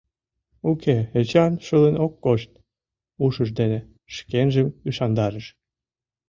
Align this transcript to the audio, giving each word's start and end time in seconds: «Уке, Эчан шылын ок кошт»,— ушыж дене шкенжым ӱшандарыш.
«Уке, 0.69 0.97
Эчан 1.19 1.53
шылын 1.65 1.95
ок 2.05 2.13
кошт»,— 2.23 2.51
ушыж 3.25 3.49
дене 3.59 3.79
шкенжым 4.15 4.67
ӱшандарыш. 4.87 5.47